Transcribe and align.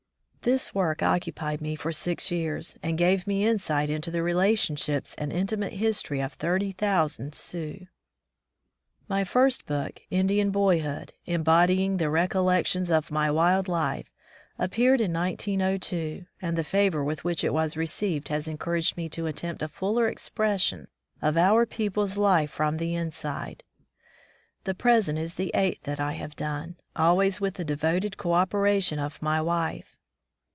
This 0.43 0.73
work 0.73 1.03
occupied 1.03 1.61
me 1.61 1.75
for 1.75 1.91
six 1.91 2.31
years, 2.31 2.75
and 2.81 2.97
gave 2.97 3.27
me 3.27 3.45
insight 3.45 3.91
into 3.91 4.09
the 4.09 4.23
relationships 4.23 5.13
and 5.19 5.31
intimate 5.31 5.73
history 5.73 6.19
of 6.19 6.33
thirty 6.33 6.71
thousand 6.71 7.35
Sioux. 7.35 7.85
My 9.07 9.23
first 9.23 9.67
book, 9.67 10.01
"Indian 10.09 10.49
Boyhood", 10.49 11.13
em 11.27 11.43
bodying 11.43 11.97
the 11.97 12.09
recollections 12.09 12.89
of 12.89 13.11
my 13.11 13.29
wild 13.29 13.67
life, 13.67 14.09
appeared 14.57 14.99
in 14.99 15.13
1902, 15.13 16.25
and 16.41 16.57
the 16.57 16.63
favor 16.63 17.03
with 17.03 17.23
which 17.23 17.43
it 17.43 17.53
was 17.53 17.77
received 17.77 18.29
has 18.29 18.47
encouraged 18.47 18.97
me 18.97 19.07
to 19.09 19.27
attempt 19.27 19.61
a 19.61 19.67
fuller 19.67 20.07
expression 20.07 20.87
of 21.21 21.37
our 21.37 21.67
people's 21.67 22.17
life 22.17 22.49
from 22.49 22.77
the 22.77 22.95
inside. 22.95 23.61
The 24.63 24.73
present 24.73 25.19
is 25.19 25.35
the 25.35 25.51
eighth 25.53 25.83
that 25.83 25.99
I 25.99 26.13
have 26.13 26.35
done, 26.35 26.77
always 26.95 27.39
with 27.39 27.53
the 27.57 27.63
devoted 27.63 28.17
co 28.17 28.33
operation 28.33 28.97
of 28.97 29.21
my 29.21 29.39
wife. 29.39 29.95